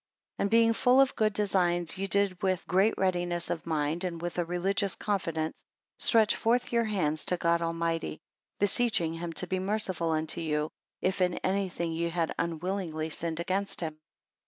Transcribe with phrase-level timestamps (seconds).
[0.39, 4.19] 11 And being full of good designs, ye did with, great readiness of mind, and
[4.19, 5.63] with a religious confidence
[5.99, 8.19] stretch forth your hands to God Almighty;
[8.57, 10.71] beseeching him to be merciful unto you,
[11.03, 13.99] if in anything ye had unwillingly sinned against him.